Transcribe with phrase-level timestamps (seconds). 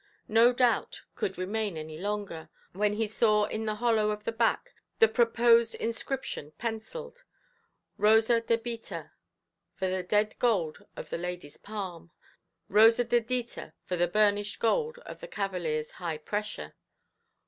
[0.33, 4.73] No doubt could remain any longer, when he saw in the hollow of the back
[4.97, 7.23] the proposed inscription pencilled,
[7.97, 9.11] "Rosa debita",
[9.75, 12.09] for the dead gold of the ladyʼs palm,
[12.67, 16.73] "Rosa dedita" for the burnished gold of the cavalierʼs high pressure.